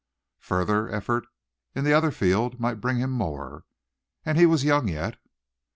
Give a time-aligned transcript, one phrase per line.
[0.39, 1.27] Further effort
[1.75, 3.65] in the other field might bring him more.
[4.25, 5.17] And he was young yet.